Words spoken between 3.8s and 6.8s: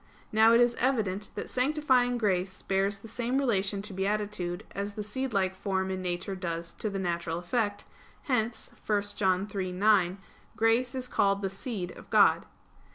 to beatitude as the seedlike form in nature does